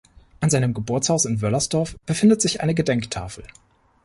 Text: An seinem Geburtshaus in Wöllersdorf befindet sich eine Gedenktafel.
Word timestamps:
An 0.39 0.49
seinem 0.49 0.73
Geburtshaus 0.73 1.25
in 1.25 1.43
Wöllersdorf 1.43 1.95
befindet 2.07 2.41
sich 2.41 2.61
eine 2.61 2.73
Gedenktafel. 2.73 3.43